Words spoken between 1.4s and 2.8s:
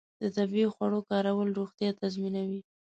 روغتیا تضمینوي.